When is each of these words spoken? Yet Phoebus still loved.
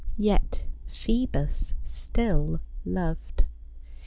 Yet 0.17 0.65
Phoebus 0.87 1.75
still 1.83 2.59
loved. 2.85 3.43